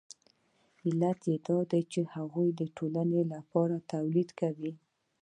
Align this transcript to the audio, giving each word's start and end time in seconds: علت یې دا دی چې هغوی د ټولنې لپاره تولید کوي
علت 0.85 1.19
یې 1.31 1.37
دا 1.47 1.57
دی 1.71 1.81
چې 1.93 2.01
هغوی 2.15 2.49
د 2.59 2.61
ټولنې 2.77 3.21
لپاره 3.33 3.85
تولید 3.91 4.29
کوي 4.39 4.73